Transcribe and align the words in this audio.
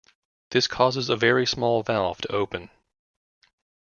This 0.49 0.65
causes 0.65 1.09
a 1.11 1.15
very 1.15 1.45
small 1.45 1.83
valve 1.83 2.21
to 2.21 2.31
open. 2.31 2.71